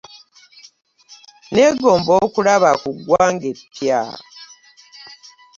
[1.49, 4.01] Nneegomba okulaba ku ggwangà eppya.